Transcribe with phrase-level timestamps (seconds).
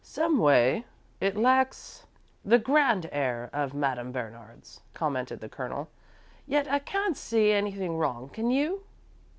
[0.03, 0.83] "Someway
[1.19, 2.07] it lacks
[2.43, 5.91] the 'grand air' of Madame Bernard's," commented the Colonel,
[6.47, 8.83] "yet I can't see anything wrong, can you?"